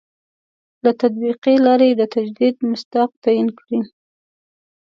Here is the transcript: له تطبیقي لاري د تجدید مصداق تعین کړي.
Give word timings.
له 0.83 0.91
تطبیقي 1.01 1.55
لاري 1.65 1.89
د 1.95 2.01
تجدید 2.15 2.55
مصداق 2.71 3.09
تعین 3.23 3.49
کړي. 3.59 3.79